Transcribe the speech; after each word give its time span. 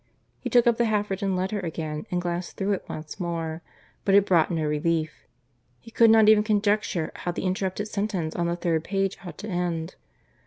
He 0.39 0.49
took 0.49 0.65
up 0.65 0.77
the 0.77 0.85
half 0.85 1.11
written 1.11 1.35
letter 1.35 1.59
again 1.59 2.07
and 2.09 2.19
glanced 2.19 2.57
through 2.57 2.71
it 2.71 2.85
once 2.89 3.19
more, 3.19 3.61
but 4.03 4.15
it 4.15 4.25
brought 4.25 4.49
no 4.49 4.63
relief. 4.65 5.27
He 5.79 5.91
could 5.91 6.09
not 6.09 6.27
even 6.27 6.43
conjecture 6.43 7.11
how 7.17 7.33
the 7.33 7.43
interrupted 7.45 7.87
sentence 7.87 8.33
on 8.35 8.47
the 8.47 8.55
third 8.55 8.83
page 8.83 9.19
ought 9.23 9.37
to 9.37 9.47
end. 9.47 9.93